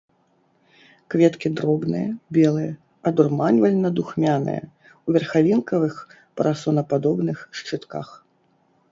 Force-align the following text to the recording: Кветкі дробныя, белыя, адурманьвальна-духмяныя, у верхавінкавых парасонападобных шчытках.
Кветкі 1.13 1.49
дробныя, 1.57 2.05
белыя, 2.37 2.71
адурманьвальна-духмяныя, 3.09 4.63
у 5.07 5.15
верхавінкавых 5.17 5.95
парасонападобных 6.41 7.37
шчытках. 7.61 8.07